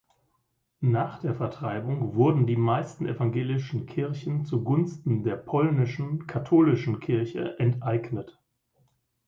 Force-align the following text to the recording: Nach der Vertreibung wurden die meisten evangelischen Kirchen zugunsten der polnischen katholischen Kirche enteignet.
Nach 0.89 1.19
der 1.19 1.35
Vertreibung 1.35 2.15
wurden 2.15 2.47
die 2.47 2.55
meisten 2.55 3.05
evangelischen 3.05 3.85
Kirchen 3.85 4.45
zugunsten 4.45 5.23
der 5.23 5.35
polnischen 5.35 6.25
katholischen 6.25 6.99
Kirche 6.99 7.59
enteignet. 7.59 8.39